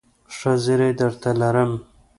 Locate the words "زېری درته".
0.63-1.29